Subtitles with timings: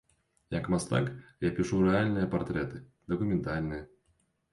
[0.53, 1.11] Як мастак,
[1.47, 2.81] я пішу рэальныя партрэты,
[3.13, 3.83] дакументальныя.